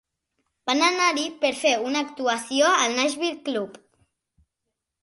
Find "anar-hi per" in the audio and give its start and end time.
0.85-1.51